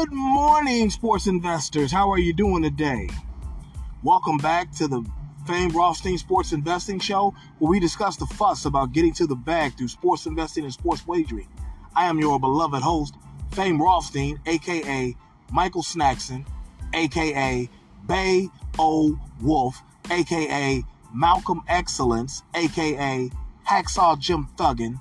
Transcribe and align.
Good 0.00 0.12
morning, 0.12 0.88
sports 0.88 1.26
investors. 1.26 1.92
How 1.92 2.10
are 2.10 2.18
you 2.18 2.32
doing 2.32 2.62
today? 2.62 3.06
Welcome 4.02 4.38
back 4.38 4.72
to 4.76 4.88
the 4.88 5.04
famed 5.46 5.74
Rothstein 5.74 6.16
Sports 6.16 6.52
Investing 6.52 6.98
Show, 6.98 7.34
where 7.58 7.68
we 7.68 7.80
discuss 7.80 8.16
the 8.16 8.24
fuss 8.24 8.64
about 8.64 8.92
getting 8.92 9.12
to 9.12 9.26
the 9.26 9.36
bag 9.36 9.76
through 9.76 9.88
sports 9.88 10.24
investing 10.24 10.64
and 10.64 10.72
sports 10.72 11.06
wagering. 11.06 11.48
I 11.94 12.06
am 12.06 12.18
your 12.18 12.40
beloved 12.40 12.80
host, 12.80 13.14
Fame 13.50 13.78
Rothstein, 13.78 14.40
aka 14.46 15.14
Michael 15.52 15.82
Snackson, 15.82 16.46
aka 16.94 17.68
Bay 18.06 18.48
O 18.78 19.20
Wolf, 19.42 19.82
aka 20.10 20.82
Malcolm 21.12 21.60
Excellence, 21.68 22.42
aka 22.54 23.30
Hacksaw 23.68 24.18
Jim 24.18 24.48
Thuggin, 24.56 24.98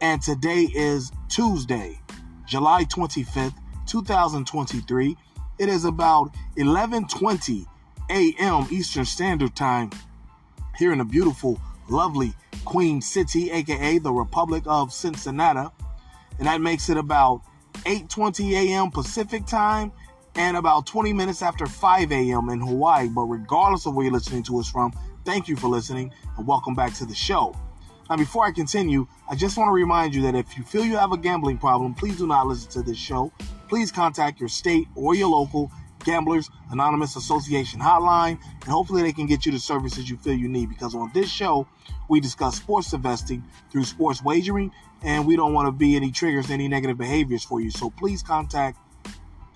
and 0.00 0.22
today 0.22 0.70
is 0.72 1.10
Tuesday, 1.28 1.98
July 2.46 2.84
25th, 2.84 3.54
2023. 3.92 5.18
It 5.58 5.68
is 5.68 5.84
about 5.84 6.34
11:20 6.56 7.66
a.m. 8.08 8.66
Eastern 8.70 9.04
Standard 9.04 9.54
Time 9.54 9.90
here 10.78 10.92
in 10.92 10.98
the 10.98 11.04
beautiful, 11.04 11.60
lovely 11.90 12.32
Queen 12.64 13.02
City, 13.02 13.50
aka 13.50 13.98
the 13.98 14.10
Republic 14.10 14.62
of 14.64 14.94
Cincinnati, 14.94 15.68
and 16.38 16.48
that 16.48 16.62
makes 16.62 16.88
it 16.88 16.96
about 16.96 17.42
8:20 17.84 18.52
a.m. 18.52 18.90
Pacific 18.90 19.44
Time 19.44 19.92
and 20.36 20.56
about 20.56 20.86
20 20.86 21.12
minutes 21.12 21.42
after 21.42 21.66
5 21.66 22.12
a.m. 22.12 22.48
in 22.48 22.62
Hawaii. 22.62 23.10
But 23.10 23.24
regardless 23.24 23.84
of 23.84 23.94
where 23.94 24.06
you're 24.06 24.14
listening 24.14 24.42
to 24.44 24.58
us 24.58 24.70
from, 24.70 24.94
thank 25.26 25.48
you 25.48 25.56
for 25.56 25.68
listening 25.68 26.10
and 26.38 26.46
welcome 26.46 26.74
back 26.74 26.94
to 26.94 27.04
the 27.04 27.14
show. 27.14 27.54
Now, 28.08 28.16
before 28.16 28.46
I 28.46 28.52
continue, 28.52 29.06
I 29.28 29.34
just 29.34 29.58
want 29.58 29.68
to 29.68 29.72
remind 29.72 30.14
you 30.14 30.22
that 30.22 30.34
if 30.34 30.56
you 30.56 30.64
feel 30.64 30.82
you 30.82 30.96
have 30.96 31.12
a 31.12 31.18
gambling 31.18 31.58
problem, 31.58 31.92
please 31.92 32.16
do 32.16 32.26
not 32.26 32.46
listen 32.46 32.70
to 32.70 32.82
this 32.82 32.96
show 32.96 33.30
please 33.72 33.90
contact 33.90 34.38
your 34.38 34.50
state 34.50 34.86
or 34.94 35.14
your 35.14 35.30
local 35.30 35.72
Gamblers 36.04 36.50
Anonymous 36.70 37.16
Association 37.16 37.80
hotline, 37.80 38.38
and 38.60 38.64
hopefully 38.64 39.00
they 39.00 39.14
can 39.14 39.24
get 39.24 39.46
you 39.46 39.52
the 39.52 39.58
services 39.58 40.10
you 40.10 40.18
feel 40.18 40.34
you 40.34 40.46
need. 40.46 40.68
Because 40.68 40.94
on 40.94 41.10
this 41.14 41.30
show, 41.30 41.66
we 42.06 42.20
discuss 42.20 42.56
sports 42.56 42.92
investing 42.92 43.42
through 43.70 43.84
sports 43.84 44.22
wagering, 44.22 44.72
and 45.00 45.26
we 45.26 45.36
don't 45.36 45.54
want 45.54 45.68
to 45.68 45.72
be 45.72 45.96
any 45.96 46.10
triggers 46.10 46.50
any 46.50 46.68
negative 46.68 46.98
behaviors 46.98 47.44
for 47.44 47.62
you. 47.62 47.70
So 47.70 47.88
please 47.88 48.22
contact 48.22 48.76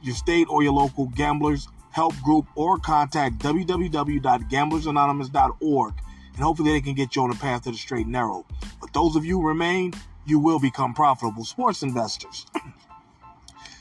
your 0.02 0.14
state 0.14 0.46
or 0.48 0.62
your 0.62 0.72
local 0.72 1.08
Gamblers 1.08 1.68
Help 1.90 2.14
Group 2.22 2.46
or 2.54 2.78
contact 2.78 3.36
www.gamblersanonymous.org, 3.40 5.94
and 6.32 6.42
hopefully 6.42 6.72
they 6.72 6.80
can 6.80 6.94
get 6.94 7.16
you 7.16 7.22
on 7.22 7.28
the 7.28 7.36
path 7.36 7.64
to 7.64 7.70
the 7.70 7.76
straight 7.76 8.06
and 8.06 8.12
narrow. 8.12 8.46
But 8.80 8.94
those 8.94 9.14
of 9.14 9.26
you 9.26 9.42
remain, 9.42 9.92
you 10.24 10.38
will 10.38 10.58
become 10.58 10.94
profitable 10.94 11.44
sports 11.44 11.82
investors. 11.82 12.46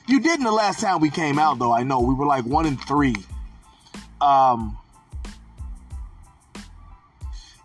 You 0.08 0.20
didn't 0.20 0.46
the 0.46 0.52
last 0.52 0.80
time 0.80 1.02
we 1.02 1.10
came 1.10 1.40
out, 1.40 1.58
though. 1.58 1.72
I 1.72 1.84
know 1.84 2.00
we 2.00 2.14
were 2.14 2.28
like 2.28 2.46
one 2.46 2.68
and 2.68 2.80
three. 2.80 3.16
Um, 4.22 4.78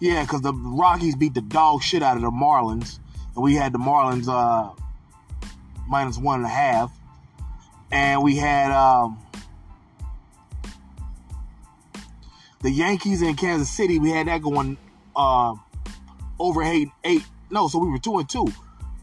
yeah, 0.01 0.23
because 0.23 0.41
the 0.41 0.55
Rockies 0.55 1.17
beat 1.17 1.35
the 1.35 1.43
dog 1.43 1.83
shit 1.83 2.03
out 2.03 2.17
of 2.17 2.23
the 2.23 2.31
Marlins, 2.31 2.99
and 3.35 3.45
we 3.45 3.55
had 3.55 3.73
the 3.73 3.79
Marlins 3.79 4.27
uh, 4.27 4.73
minus 5.87 6.17
one 6.17 6.37
and 6.41 6.47
a 6.47 6.49
half, 6.49 6.93
and 7.93 8.23
we 8.23 8.37
had 8.37 8.73
um, 8.73 9.19
the 12.63 12.71
Yankees 12.71 13.21
in 13.21 13.35
Kansas 13.37 13.69
City. 13.69 13.99
We 13.99 14.11
had 14.11 14.29
that 14.29 14.41
going 14.41 14.79
uh, 15.15 15.55
over 16.39 16.63
eight, 16.63 16.89
eight. 17.05 17.23
No, 17.51 17.69
so 17.69 17.79
we 17.79 17.91
were 17.91 17.99
two 17.99 18.17
and 18.19 18.29
two 18.29 18.47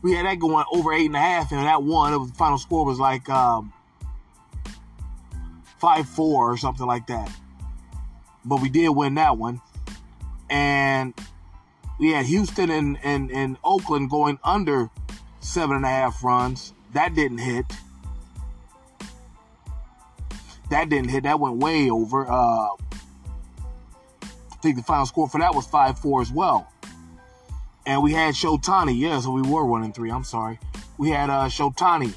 we 0.02 0.14
had 0.14 0.26
that 0.26 0.40
going 0.40 0.66
over 0.72 0.94
eight 0.94 1.08
and 1.08 1.16
a 1.16 1.20
half, 1.20 1.52
and 1.52 1.62
that 1.62 1.84
one, 1.84 2.14
it 2.14 2.17
was, 2.17 2.31
the 2.31 2.38
final 2.38 2.58
score 2.58 2.86
was 2.86 3.00
like 3.00 3.28
um, 3.30 3.73
five 5.80 6.08
four 6.08 6.52
or 6.52 6.58
something 6.58 6.86
like 6.86 7.08
that. 7.08 7.32
But 8.45 8.61
we 8.61 8.70
did 8.70 8.89
win 8.89 9.16
that 9.16 9.38
one, 9.38 9.61
and 10.49 11.14
we 11.99 12.11
had 12.11 12.26
Houston 12.26 12.70
and, 12.70 12.98
and, 13.04 13.32
and 13.32 13.58
Oakland 13.64 14.10
going 14.10 14.39
under 14.44 14.89
seven 15.39 15.76
and 15.76 15.86
a 15.86 15.89
half 15.89 16.23
runs. 16.23 16.73
That 16.93 17.16
didn't 17.16 17.39
hit. 17.39 17.66
That 20.70 20.89
didn't 20.89 21.10
hit. 21.10 21.23
That 21.23 21.39
went 21.39 21.58
way 21.58 21.89
over. 21.89 22.30
Uh, 22.30 22.70
I 24.22 24.60
think 24.61 24.76
the 24.76 24.83
final 24.83 25.05
score 25.05 25.27
for 25.27 25.39
that 25.39 25.54
was 25.55 25.66
five 25.66 25.99
four 25.99 26.22
as 26.22 26.32
well 26.32 26.72
and 27.87 28.03
we 28.03 28.11
had 28.11 28.36
Shotani. 28.36 28.99
Yeah, 28.99 29.20
so 29.21 29.31
we 29.31 29.42
were 29.42 29.65
one 29.65 29.81
and 29.81 29.95
three. 29.95 30.11
I'm 30.11 30.25
sorry. 30.25 30.59
We 30.98 31.09
had 31.09 31.30
uh, 31.30 31.45
Shotani 31.45 32.14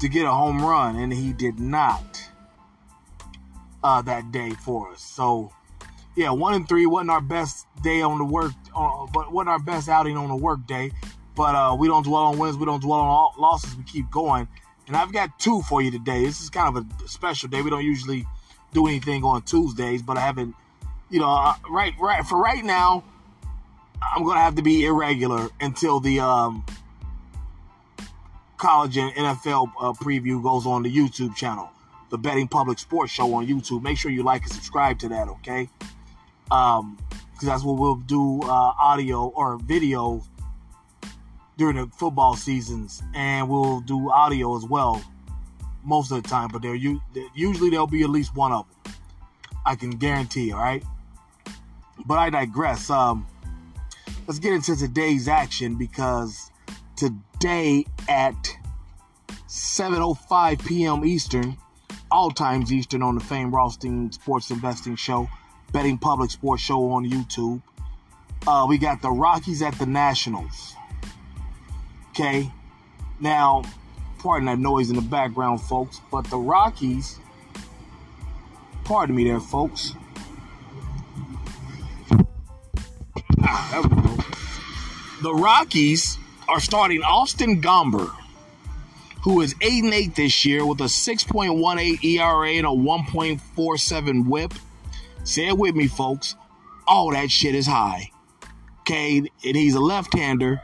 to 0.00 0.08
get 0.08 0.26
a 0.26 0.32
home 0.32 0.60
run, 0.60 0.96
and 0.96 1.12
he 1.12 1.32
did 1.32 1.60
not 1.60 2.20
uh, 3.84 4.02
that 4.02 4.32
day 4.32 4.50
for 4.50 4.90
us. 4.90 5.00
So, 5.00 5.52
yeah, 6.16 6.30
one 6.30 6.54
and 6.54 6.68
three 6.68 6.86
wasn't 6.86 7.10
our 7.10 7.20
best 7.20 7.66
day 7.82 8.02
on 8.02 8.18
the 8.18 8.24
work, 8.24 8.52
uh, 8.74 9.06
but 9.14 9.32
wasn't 9.32 9.50
our 9.50 9.60
best 9.60 9.88
outing 9.88 10.16
on 10.16 10.28
the 10.28 10.36
work 10.36 10.66
day. 10.66 10.90
But 11.36 11.54
uh, 11.54 11.76
we 11.78 11.86
don't 11.86 12.02
dwell 12.02 12.24
on 12.24 12.38
wins, 12.38 12.56
we 12.56 12.66
don't 12.66 12.82
dwell 12.82 12.98
on 12.98 13.40
losses. 13.40 13.76
We 13.76 13.84
keep 13.84 14.10
going. 14.10 14.48
And 14.88 14.96
I've 14.96 15.12
got 15.12 15.38
two 15.38 15.62
for 15.62 15.80
you 15.80 15.92
today. 15.92 16.24
This 16.24 16.40
is 16.40 16.50
kind 16.50 16.76
of 16.76 16.84
a 16.84 17.08
special 17.08 17.48
day. 17.48 17.62
We 17.62 17.70
don't 17.70 17.84
usually 17.84 18.26
do 18.72 18.88
anything 18.88 19.22
on 19.22 19.42
Tuesdays, 19.42 20.02
but 20.02 20.16
I 20.16 20.22
haven't 20.22 20.56
you 21.10 21.20
know, 21.20 21.52
right, 21.68 21.92
right 22.00 22.24
for 22.24 22.38
right 22.38 22.64
now, 22.64 23.04
I'm 24.02 24.24
gonna 24.24 24.40
have 24.40 24.54
to 24.56 24.62
be 24.62 24.86
irregular 24.86 25.48
until 25.60 26.00
the 26.00 26.20
um, 26.20 26.64
college 28.56 28.96
and 28.96 29.12
NFL 29.12 29.72
uh, 29.80 29.92
preview 29.92 30.42
goes 30.42 30.66
on 30.66 30.82
the 30.82 30.94
YouTube 30.94 31.34
channel, 31.34 31.68
the 32.10 32.18
Betting 32.18 32.48
Public 32.48 32.78
Sports 32.78 33.12
Show 33.12 33.34
on 33.34 33.46
YouTube. 33.46 33.82
Make 33.82 33.98
sure 33.98 34.10
you 34.10 34.22
like 34.22 34.42
and 34.42 34.52
subscribe 34.52 34.98
to 35.00 35.08
that, 35.08 35.28
okay? 35.28 35.68
Um, 36.50 36.98
because 37.32 37.48
that's 37.48 37.64
what 37.64 37.78
we'll 37.78 37.96
do 37.96 38.42
uh, 38.42 38.72
audio 38.78 39.28
or 39.28 39.58
video 39.58 40.22
during 41.56 41.76
the 41.76 41.86
football 41.96 42.36
seasons, 42.36 43.02
and 43.14 43.48
we'll 43.48 43.80
do 43.80 44.10
audio 44.10 44.56
as 44.56 44.64
well 44.64 45.02
most 45.84 46.10
of 46.10 46.22
the 46.22 46.28
time. 46.28 46.48
But 46.52 46.62
there, 46.62 46.74
you 46.74 47.00
usually 47.34 47.70
there'll 47.70 47.86
be 47.86 48.02
at 48.02 48.10
least 48.10 48.36
one 48.36 48.52
of 48.52 48.66
them. 48.84 48.94
I 49.64 49.74
can 49.74 49.90
guarantee. 49.90 50.52
All 50.52 50.60
right. 50.60 50.84
But 52.06 52.18
I 52.18 52.30
digress. 52.30 52.90
Um, 52.90 53.26
let's 54.26 54.38
get 54.38 54.52
into 54.52 54.76
today's 54.76 55.28
action 55.28 55.76
because 55.76 56.50
today 56.96 57.84
at 58.08 58.56
7:05 59.48 60.64
p.m. 60.66 61.04
Eastern, 61.04 61.56
all 62.10 62.30
times 62.30 62.72
Eastern 62.72 63.02
on 63.02 63.14
the 63.16 63.20
famed 63.20 63.52
Rothstein 63.52 64.12
Sports 64.12 64.50
Investing 64.50 64.96
Show, 64.96 65.28
Betting 65.72 65.98
Public 65.98 66.30
Sports 66.30 66.62
Show 66.62 66.90
on 66.90 67.08
YouTube. 67.08 67.62
Uh, 68.46 68.66
we 68.68 68.78
got 68.78 69.02
the 69.02 69.10
Rockies 69.10 69.62
at 69.62 69.78
the 69.78 69.86
Nationals. 69.86 70.74
Okay, 72.10 72.50
now, 73.20 73.62
pardon 74.18 74.46
that 74.46 74.58
noise 74.58 74.90
in 74.90 74.96
the 74.96 75.02
background, 75.02 75.60
folks, 75.60 76.00
but 76.10 76.24
the 76.26 76.38
Rockies, 76.38 77.18
pardon 78.84 79.14
me 79.14 79.24
there, 79.24 79.40
folks, 79.40 79.94
The 85.22 85.34
Rockies 85.34 86.16
are 86.48 86.60
starting 86.60 87.02
Austin 87.02 87.60
Gomber, 87.60 88.10
who 89.22 89.42
is 89.42 89.54
8 89.60 89.84
and 89.84 89.92
8 89.92 90.14
this 90.14 90.46
year 90.46 90.64
with 90.64 90.80
a 90.80 90.84
6.18 90.84 92.02
ERA 92.02 92.48
and 92.52 92.66
a 92.66 92.70
1.47 92.70 94.26
whip. 94.26 94.54
Say 95.24 95.48
it 95.48 95.58
with 95.58 95.74
me, 95.74 95.88
folks. 95.88 96.36
All 96.86 97.10
that 97.10 97.30
shit 97.30 97.54
is 97.54 97.66
high. 97.66 98.10
Okay, 98.80 99.18
and 99.18 99.56
he's 99.56 99.74
a 99.74 99.80
left 99.80 100.14
hander. 100.14 100.58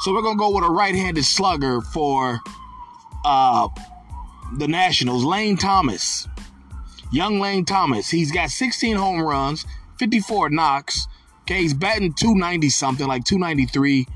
So 0.00 0.12
we're 0.12 0.22
going 0.22 0.36
to 0.36 0.40
go 0.40 0.50
with 0.50 0.64
a 0.64 0.70
right 0.70 0.96
handed 0.96 1.24
slugger 1.24 1.80
for 1.80 2.40
uh, 3.24 3.68
the 4.56 4.66
Nationals, 4.66 5.22
Lane 5.22 5.56
Thomas. 5.56 6.26
Young 7.12 7.38
Lane 7.38 7.64
Thomas. 7.64 8.10
He's 8.10 8.32
got 8.32 8.50
16 8.50 8.96
home 8.96 9.22
runs, 9.22 9.64
54 9.98 10.50
knocks, 10.50 11.06
Okay, 11.42 11.62
he's 11.62 11.74
batting 11.74 12.12
290 12.12 12.68
something, 12.68 13.06
like 13.06 13.24
293, 13.24 14.06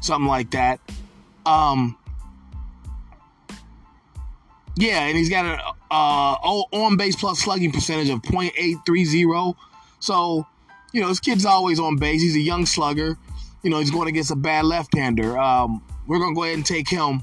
something 0.00 0.26
like 0.26 0.50
that. 0.52 0.80
Um, 1.44 1.96
yeah, 4.76 5.06
and 5.06 5.16
he's 5.16 5.28
got 5.28 5.44
an 5.44 5.60
uh, 5.90 6.34
on 6.72 6.96
base 6.96 7.16
plus 7.16 7.40
slugging 7.40 7.72
percentage 7.72 8.08
of 8.08 8.22
.830. 8.22 9.54
So, 9.98 10.46
you 10.92 11.02
know, 11.02 11.08
this 11.08 11.20
kid's 11.20 11.44
always 11.44 11.78
on 11.78 11.96
base. 11.96 12.22
He's 12.22 12.36
a 12.36 12.40
young 12.40 12.64
slugger. 12.64 13.18
You 13.62 13.70
know, 13.70 13.78
he's 13.78 13.90
going 13.90 14.08
against 14.08 14.30
a 14.30 14.36
bad 14.36 14.64
left-hander. 14.64 15.38
Um, 15.38 15.82
we're 16.06 16.18
going 16.18 16.34
to 16.34 16.34
go 16.34 16.44
ahead 16.44 16.56
and 16.56 16.64
take 16.64 16.88
him 16.88 17.20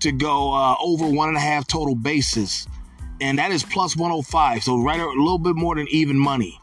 to 0.00 0.12
go 0.12 0.52
uh, 0.52 0.76
over 0.80 1.08
one 1.08 1.28
and 1.28 1.36
a 1.36 1.40
half 1.40 1.66
total 1.66 1.94
bases, 1.94 2.68
and 3.20 3.38
that 3.38 3.50
is 3.50 3.62
plus 3.64 3.96
105. 3.96 4.62
So 4.62 4.78
right 4.78 5.00
a 5.00 5.06
little 5.06 5.38
bit 5.38 5.56
more 5.56 5.74
than 5.74 5.88
even 5.88 6.18
money. 6.18 6.60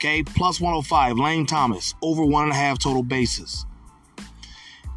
Okay, 0.00 0.22
plus 0.22 0.62
105, 0.62 1.18
Lane 1.18 1.44
Thomas, 1.44 1.94
over 2.00 2.24
one 2.24 2.44
and 2.44 2.52
a 2.52 2.56
half 2.56 2.78
total 2.78 3.02
bases. 3.02 3.66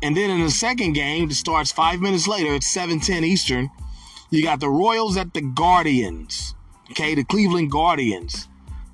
And 0.01 0.15
then 0.15 0.29
in 0.29 0.39
the 0.39 0.49
second 0.49 0.93
game, 0.93 1.29
it 1.29 1.33
starts 1.33 1.73
five 1.73 1.99
minutes 1.99 2.25
later 2.25 2.55
at 2.55 2.63
7:10 2.63 3.25
Eastern. 3.25 3.69
You 4.29 4.41
got 4.43 4.61
the 4.61 4.69
Royals 4.69 5.17
at 5.17 5.33
the 5.33 5.41
Guardians. 5.41 6.55
Okay, 6.91 7.15
the 7.15 7.25
Cleveland 7.25 7.69
Guardians. 7.69 8.47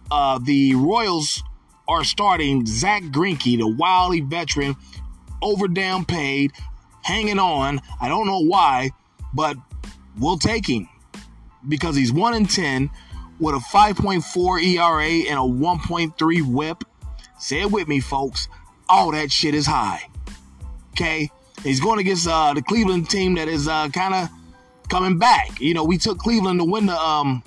Uh, 0.09 0.39
the 0.39 0.73
Royals 0.73 1.43
are 1.87 2.03
starting 2.03 2.65
Zack 2.65 3.03
Greinke, 3.03 3.59
the 3.59 3.67
wily 3.67 4.21
veteran, 4.21 4.75
overdown 5.43 6.05
paid, 6.05 6.53
hanging 7.03 7.37
on. 7.37 7.81
I 8.01 8.07
don't 8.07 8.25
know 8.25 8.43
why, 8.43 8.89
but 9.31 9.57
we'll 10.17 10.39
take 10.39 10.67
him 10.67 10.89
because 11.67 11.95
he's 11.95 12.11
one 12.11 12.33
in 12.33 12.47
ten 12.47 12.89
with 13.39 13.55
a 13.55 13.59
5.4 13.59 14.63
ERA 14.63 15.29
and 15.29 15.39
a 15.39 15.41
1.3 15.41 16.45
WHIP. 16.45 16.83
Say 17.39 17.61
it 17.61 17.71
with 17.71 17.87
me, 17.87 17.99
folks. 17.99 18.47
All 18.87 19.11
that 19.11 19.31
shit 19.31 19.55
is 19.55 19.65
high. 19.65 20.01
Okay, 20.91 21.29
he's 21.63 21.79
going 21.79 21.99
against 21.99 22.27
uh, 22.27 22.53
the 22.53 22.61
Cleveland 22.61 23.09
team 23.09 23.35
that 23.35 23.47
is 23.47 23.67
uh, 23.67 23.89
kind 23.89 24.13
of 24.13 24.29
coming 24.89 25.17
back. 25.17 25.61
You 25.61 25.73
know, 25.73 25.83
we 25.83 25.97
took 25.97 26.17
Cleveland 26.17 26.59
to 26.59 26.65
win 26.65 26.87
the 26.87 26.97
um, 26.97 27.43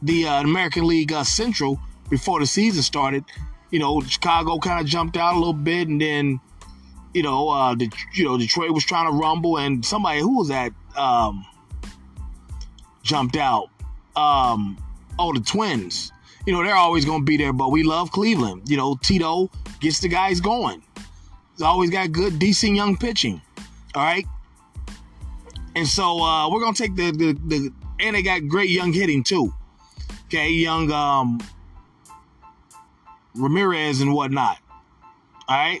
the 0.00 0.26
uh, 0.26 0.40
American 0.42 0.86
League 0.86 1.12
uh, 1.12 1.24
Central 1.24 1.78
before 2.08 2.40
the 2.40 2.46
season 2.46 2.82
started. 2.82 3.24
You 3.70 3.78
know, 3.78 4.00
Chicago 4.00 4.58
kind 4.58 4.80
of 4.80 4.86
jumped 4.86 5.16
out 5.18 5.34
a 5.34 5.38
little 5.38 5.52
bit, 5.52 5.88
and 5.88 6.00
then 6.00 6.40
you 7.12 7.22
know, 7.22 7.48
uh, 7.48 7.74
the, 7.74 7.90
you 8.14 8.24
know, 8.24 8.38
Detroit 8.38 8.70
was 8.70 8.84
trying 8.84 9.10
to 9.10 9.16
rumble, 9.16 9.58
and 9.58 9.84
somebody 9.84 10.20
who 10.20 10.38
was 10.38 10.48
that 10.48 10.72
um, 10.96 11.44
jumped 13.02 13.36
out. 13.36 13.70
Um, 14.18 14.76
oh, 15.18 15.32
the 15.32 15.40
Twins. 15.40 16.12
You 16.46 16.52
know, 16.52 16.62
they're 16.62 16.74
always 16.74 17.04
going 17.04 17.20
to 17.20 17.24
be 17.24 17.36
there, 17.36 17.52
but 17.52 17.70
we 17.70 17.82
love 17.82 18.10
Cleveland. 18.10 18.62
You 18.68 18.76
know, 18.76 18.98
Tito 19.02 19.50
gets 19.80 20.00
the 20.00 20.08
guys 20.08 20.40
going. 20.40 20.82
He's 21.52 21.62
always 21.62 21.90
got 21.90 22.12
good, 22.12 22.38
decent 22.38 22.74
young 22.74 22.96
pitching. 22.96 23.40
All 23.94 24.02
right. 24.02 24.26
And 25.74 25.86
so 25.86 26.20
uh, 26.20 26.50
we're 26.50 26.60
gonna 26.60 26.74
take 26.74 26.96
the, 26.96 27.12
the 27.12 27.38
the 27.46 27.72
and 28.00 28.16
they 28.16 28.22
got 28.22 28.46
great 28.48 28.70
young 28.70 28.92
hitting 28.92 29.22
too. 29.22 29.54
Okay, 30.26 30.50
young 30.50 30.90
um 30.90 31.40
Ramirez 33.34 34.00
and 34.00 34.12
whatnot. 34.12 34.58
All 35.48 35.56
right. 35.56 35.80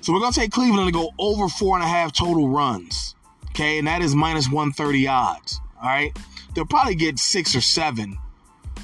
So 0.00 0.12
we're 0.12 0.20
gonna 0.20 0.32
take 0.32 0.50
Cleveland 0.50 0.88
to 0.88 0.92
go 0.92 1.10
over 1.18 1.48
four 1.48 1.76
and 1.76 1.84
a 1.84 1.88
half 1.88 2.12
total 2.12 2.48
runs. 2.48 3.14
Okay, 3.50 3.78
and 3.78 3.86
that 3.86 4.00
is 4.00 4.14
minus 4.14 4.46
130 4.46 5.06
odds. 5.06 5.60
All 5.82 5.88
right. 5.88 6.16
They'll 6.54 6.66
probably 6.66 6.94
get 6.94 7.18
six 7.18 7.54
or 7.54 7.60
seven, 7.60 8.18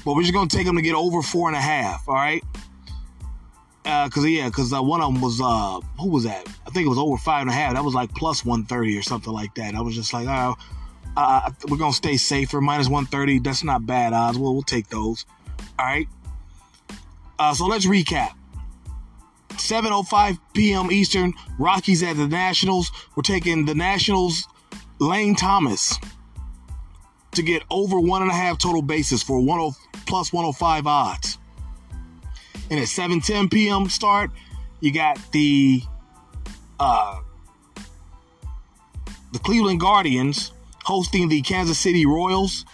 but 0.05 0.15
we're 0.15 0.21
just 0.21 0.33
gonna 0.33 0.49
take 0.49 0.65
them 0.65 0.75
to 0.75 0.81
get 0.81 0.95
over 0.95 1.21
four 1.21 1.47
and 1.47 1.57
a 1.57 1.61
half. 1.61 2.07
All 2.07 2.15
right. 2.15 2.43
Uh, 3.85 4.09
cause 4.09 4.25
yeah, 4.25 4.49
cause 4.49 4.73
uh, 4.73 4.81
one 4.81 5.01
of 5.01 5.13
them 5.13 5.21
was 5.21 5.39
uh, 5.41 5.79
who 5.99 6.09
was 6.09 6.23
that? 6.23 6.47
I 6.65 6.69
think 6.71 6.85
it 6.85 6.89
was 6.89 6.97
over 6.97 7.17
five 7.17 7.41
and 7.41 7.49
a 7.49 7.53
half. 7.53 7.73
That 7.73 7.83
was 7.83 7.93
like 7.93 8.13
plus 8.13 8.43
130 8.43 8.97
or 8.97 9.01
something 9.01 9.31
like 9.31 9.55
that. 9.55 9.75
I 9.75 9.81
was 9.81 9.95
just 9.95 10.13
like, 10.13 10.27
oh, 10.27 10.55
uh, 11.15 11.51
we're 11.69 11.77
gonna 11.77 11.93
stay 11.93 12.17
safer. 12.17 12.59
Minus 12.61 12.87
130. 12.87 13.39
That's 13.39 13.63
not 13.63 13.85
bad 13.85 14.13
odds. 14.13 14.37
Well, 14.37 14.53
we'll 14.53 14.63
take 14.63 14.89
those. 14.89 15.25
All 15.79 15.85
right. 15.85 16.07
Uh, 17.39 17.53
so 17.53 17.65
let's 17.65 17.85
recap. 17.85 18.33
7:05 19.49 20.37
p.m. 20.53 20.91
Eastern. 20.91 21.33
Rockies 21.57 22.03
at 22.03 22.17
the 22.17 22.27
Nationals. 22.27 22.91
We're 23.15 23.23
taking 23.23 23.65
the 23.65 23.75
Nationals. 23.75 24.47
Lane 24.99 25.35
Thomas 25.35 25.99
to 27.37 27.43
get 27.43 27.63
over 27.69 27.99
one 27.99 28.21
and 28.21 28.29
a 28.29 28.33
half 28.33 28.57
total 28.57 28.81
bases 28.81 29.23
for 29.23 29.39
10 29.39 29.71
plus 30.05 30.33
105 30.33 30.85
odds. 30.85 31.37
And 32.69 32.79
at 32.79 32.87
7:10 32.87 33.49
p.m. 33.51 33.87
start, 33.87 34.29
you 34.81 34.91
got 34.91 35.17
the 35.31 35.81
uh, 36.79 37.19
the 39.31 39.39
Cleveland 39.39 39.79
Guardians 39.79 40.51
hosting 40.83 41.29
the 41.29 41.41
Kansas 41.41 41.79
City 41.79 42.05
Royals. 42.05 42.65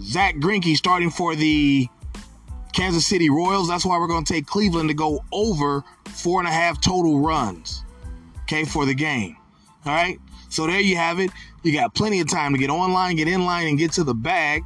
Zack 0.00 0.36
Greinke 0.36 0.74
starting 0.74 1.10
for 1.10 1.36
the 1.36 1.86
Kansas 2.72 3.06
City 3.06 3.28
Royals. 3.28 3.68
That's 3.68 3.84
why 3.84 3.98
we're 3.98 4.08
going 4.08 4.24
to 4.24 4.32
take 4.32 4.46
Cleveland 4.46 4.88
to 4.88 4.94
go 4.94 5.22
over 5.32 5.84
four 6.08 6.40
and 6.40 6.48
a 6.48 6.52
half 6.52 6.80
total 6.80 7.20
runs. 7.20 7.84
Okay, 8.44 8.64
for 8.64 8.86
the 8.86 8.94
game. 8.94 9.36
All 9.84 9.92
right. 9.92 10.18
So 10.48 10.66
there 10.66 10.80
you 10.80 10.96
have 10.96 11.18
it. 11.18 11.30
You 11.62 11.72
got 11.72 11.94
plenty 11.94 12.20
of 12.20 12.28
time 12.28 12.52
to 12.52 12.58
get 12.58 12.70
online, 12.70 13.16
get 13.16 13.28
in 13.28 13.44
line, 13.44 13.68
and 13.68 13.78
get 13.78 13.92
to 13.92 14.04
the 14.04 14.14
bag. 14.14 14.62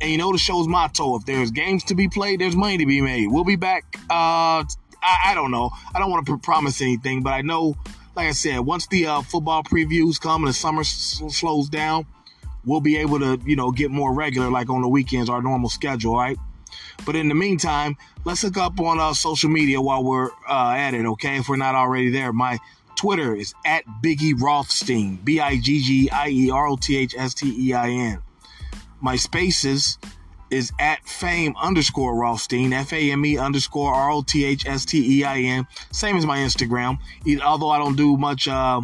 And 0.00 0.10
you 0.10 0.18
know 0.18 0.32
the 0.32 0.38
show's 0.38 0.66
motto: 0.68 1.16
if 1.16 1.24
there's 1.24 1.50
games 1.50 1.84
to 1.84 1.94
be 1.94 2.08
played, 2.08 2.40
there's 2.40 2.56
money 2.56 2.78
to 2.78 2.86
be 2.86 3.00
made. 3.00 3.28
We'll 3.28 3.44
be 3.44 3.56
back. 3.56 3.84
Uh, 4.10 4.64
I, 5.02 5.18
I 5.26 5.34
don't 5.34 5.50
know. 5.50 5.70
I 5.94 5.98
don't 5.98 6.10
want 6.10 6.26
to 6.26 6.38
promise 6.38 6.80
anything, 6.80 7.22
but 7.22 7.32
I 7.32 7.42
know, 7.42 7.76
like 8.14 8.28
I 8.28 8.32
said, 8.32 8.60
once 8.60 8.86
the 8.88 9.06
uh, 9.06 9.22
football 9.22 9.62
previews 9.62 10.20
come 10.20 10.42
and 10.42 10.48
the 10.48 10.54
summer 10.54 10.84
slows 10.84 11.68
down, 11.68 12.06
we'll 12.64 12.80
be 12.80 12.96
able 12.98 13.20
to, 13.20 13.38
you 13.44 13.56
know, 13.56 13.70
get 13.70 13.90
more 13.90 14.12
regular, 14.12 14.50
like 14.50 14.68
on 14.68 14.82
the 14.82 14.88
weekends, 14.88 15.30
our 15.30 15.40
normal 15.40 15.68
schedule. 15.68 16.16
right? 16.16 16.36
But 17.04 17.16
in 17.16 17.28
the 17.28 17.34
meantime, 17.34 17.96
let's 18.24 18.42
look 18.42 18.56
up 18.56 18.80
on 18.80 18.98
uh, 18.98 19.14
social 19.14 19.50
media 19.50 19.80
while 19.80 20.02
we're 20.02 20.30
uh, 20.48 20.74
at 20.76 20.94
it, 20.94 21.06
okay? 21.06 21.36
If 21.36 21.48
we're 21.48 21.56
not 21.56 21.74
already 21.74 22.10
there. 22.10 22.32
My 22.32 22.58
Twitter 22.96 23.36
is 23.36 23.54
at 23.64 23.84
Biggie 24.02 24.40
Rothstein, 24.40 25.16
B 25.16 25.38
I 25.38 25.58
G 25.58 25.80
G 25.82 26.10
I 26.10 26.28
E 26.28 26.50
R 26.50 26.66
O 26.66 26.76
T 26.76 26.96
H 26.96 27.14
S 27.16 27.34
T 27.34 27.68
E 27.68 27.72
I 27.74 27.90
N. 27.90 28.22
My 29.00 29.16
spaces 29.16 29.98
is 30.50 30.72
at 30.78 31.06
fame 31.06 31.54
underscore 31.60 32.16
Rothstein, 32.16 32.72
F 32.72 32.92
A 32.92 33.12
M 33.12 33.24
E 33.26 33.38
underscore 33.38 33.92
R 33.92 34.10
O 34.10 34.22
T 34.22 34.44
H 34.44 34.66
S 34.66 34.84
T 34.84 35.20
E 35.20 35.24
I 35.24 35.40
N. 35.40 35.66
Same 35.92 36.16
as 36.16 36.26
my 36.26 36.38
Instagram, 36.38 36.98
although 37.44 37.70
I 37.70 37.78
don't 37.78 37.96
do 37.96 38.16
much 38.16 38.48
uh, 38.48 38.80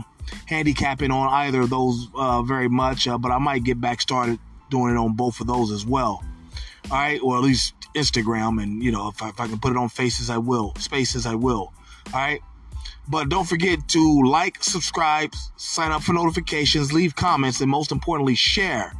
handicapping 0.46 1.10
on 1.10 1.32
either 1.32 1.62
of 1.62 1.70
those 1.70 2.08
uh, 2.14 2.42
very 2.42 2.68
much, 2.68 3.08
uh, 3.08 3.18
but 3.18 3.32
I 3.32 3.38
might 3.38 3.64
get 3.64 3.80
back 3.80 4.00
started 4.00 4.38
doing 4.70 4.94
it 4.94 4.98
on 4.98 5.14
both 5.14 5.40
of 5.40 5.46
those 5.46 5.70
as 5.70 5.86
well. 5.86 6.24
All 6.90 6.98
right, 6.98 7.20
or 7.22 7.36
at 7.36 7.42
least 7.42 7.74
Instagram, 7.94 8.62
and 8.62 8.82
you 8.82 8.90
know, 8.90 9.08
if 9.08 9.22
I, 9.22 9.30
if 9.30 9.40
I 9.40 9.46
can 9.46 9.58
put 9.58 9.70
it 9.70 9.78
on 9.78 9.88
Faces, 9.88 10.30
I 10.30 10.38
will. 10.38 10.74
Spaces, 10.78 11.26
I 11.26 11.34
will. 11.34 11.72
All 12.12 12.12
right. 12.14 12.40
But 13.08 13.28
don't 13.28 13.46
forget 13.46 13.88
to 13.88 14.22
like, 14.22 14.62
subscribe, 14.62 15.34
sign 15.56 15.90
up 15.90 16.02
for 16.02 16.12
notifications, 16.12 16.92
leave 16.92 17.16
comments, 17.16 17.60
and 17.60 17.70
most 17.70 17.92
importantly, 17.92 18.34
share 18.34 18.94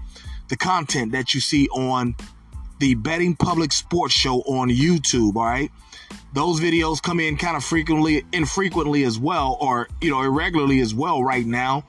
the 0.48 0.56
content 0.56 1.12
that 1.12 1.34
you 1.34 1.40
see 1.40 1.68
on 1.68 2.14
the 2.78 2.94
Betting 2.94 3.36
Public 3.36 3.72
Sports 3.72 4.12
Show 4.12 4.40
on 4.40 4.68
YouTube. 4.68 5.36
All 5.36 5.44
right. 5.44 5.70
Those 6.34 6.60
videos 6.60 7.00
come 7.00 7.20
in 7.20 7.36
kind 7.36 7.56
of 7.56 7.64
frequently, 7.64 8.24
infrequently 8.32 9.04
as 9.04 9.18
well, 9.18 9.56
or 9.60 9.88
you 10.00 10.10
know, 10.10 10.22
irregularly 10.22 10.80
as 10.80 10.94
well 10.94 11.22
right 11.22 11.46
now. 11.46 11.84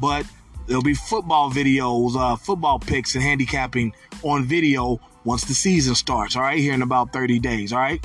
But 0.00 0.24
there'll 0.66 0.82
be 0.82 0.94
football 0.94 1.50
videos, 1.50 2.16
uh, 2.16 2.36
football 2.36 2.78
picks, 2.78 3.14
and 3.14 3.22
handicapping 3.22 3.92
on 4.22 4.44
video 4.44 5.00
once 5.24 5.44
the 5.44 5.54
season 5.54 5.94
starts, 5.94 6.36
all 6.36 6.42
right, 6.42 6.58
here 6.58 6.72
in 6.72 6.82
about 6.82 7.12
30 7.12 7.38
days, 7.38 7.72
all 7.72 7.80
right? 7.80 8.04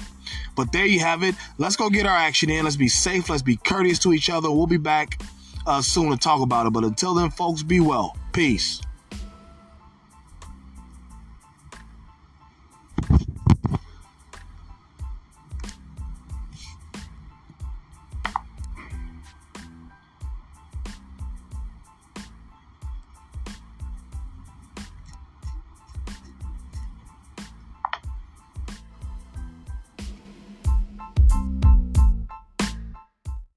But 0.56 0.72
there 0.72 0.86
you 0.86 1.00
have 1.00 1.24
it. 1.24 1.36
Let's 1.58 1.76
go 1.76 1.90
get 1.90 2.06
our 2.06 2.18
action 2.18 2.50
in. 2.50 2.64
Let's 2.64 2.76
be 2.76 2.88
safe. 2.88 3.30
Let's 3.30 3.42
be 3.42 3.58
courteous 3.58 4.00
to 4.00 4.14
each 4.14 4.30
other. 4.30 4.52
We'll 4.52 4.68
be 4.68 4.78
back 4.78 5.22
uh, 5.66 5.82
soon 5.82 6.12
to 6.12 6.18
talk 6.18 6.42
about 6.42 6.66
it. 6.66 6.74
But 6.74 6.84
until 6.84 7.14
then, 7.14 7.30
folks, 7.30 7.64
be 7.64 7.80
well. 7.80 8.18
Peace. 8.34 8.82